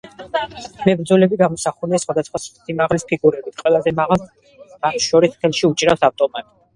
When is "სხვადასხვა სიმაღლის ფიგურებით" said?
2.03-3.57